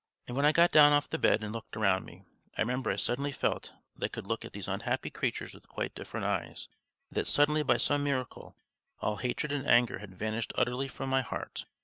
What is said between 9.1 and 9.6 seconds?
hatred